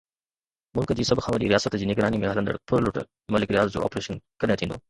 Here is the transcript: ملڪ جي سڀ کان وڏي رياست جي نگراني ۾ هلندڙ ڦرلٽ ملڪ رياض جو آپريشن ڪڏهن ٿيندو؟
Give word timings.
ملڪ 0.77 0.93
جي 0.99 1.05
سڀ 1.09 1.21
کان 1.25 1.35
وڏي 1.35 1.51
رياست 1.51 1.77
جي 1.83 1.91
نگراني 1.91 2.23
۾ 2.25 2.33
هلندڙ 2.33 2.57
ڦرلٽ 2.73 3.01
ملڪ 3.37 3.55
رياض 3.59 3.77
جو 3.77 3.87
آپريشن 3.91 4.23
ڪڏهن 4.43 4.65
ٿيندو؟ 4.65 4.79